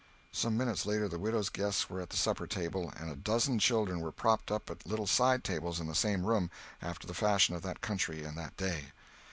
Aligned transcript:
Some 0.31 0.57
minutes 0.57 0.87
later 0.87 1.07
the 1.07 1.19
widow's 1.19 1.49
guests 1.49 1.87
were 1.87 2.01
at 2.01 2.09
the 2.09 2.17
supper 2.17 2.47
table, 2.47 2.91
and 2.97 3.11
a 3.11 3.15
dozen 3.15 3.59
children 3.59 3.99
were 3.99 4.11
propped 4.11 4.49
up 4.51 4.71
at 4.71 4.83
little 4.87 5.05
side 5.05 5.43
tables 5.43 5.79
in 5.79 5.85
the 5.85 5.93
same 5.93 6.25
room, 6.25 6.49
after 6.81 7.05
the 7.05 7.13
fashion 7.13 7.53
of 7.55 7.61
that 7.61 7.81
country 7.81 8.23
and 8.23 8.35
that 8.35 8.57
day. 8.57 8.93